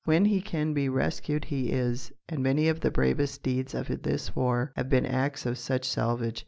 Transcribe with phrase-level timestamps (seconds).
[0.03, 4.35] When he can be rescued he is, and many of the bravest deeds of this
[4.35, 6.39] war have been acts of such salvage.